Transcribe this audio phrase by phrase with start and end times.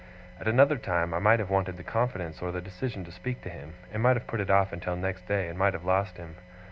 [0.39, 3.49] At another time I might have wanted the confidence or the decision to speak to
[3.49, 6.37] him, and might have put it off until next day, and might have lost him.